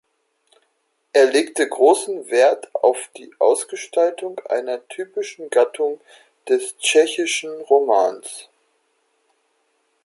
Er 1.13 1.25
legte 1.31 1.69
großen 1.69 2.31
Wert 2.31 2.73
auf 2.73 2.97
die 3.17 3.31
Ausgestaltung 3.37 4.39
einer 4.49 4.87
typischen 4.87 5.51
Gattung 5.51 6.01
des 6.49 6.75
tschechischen 6.79 7.51
Romans. 7.65 8.49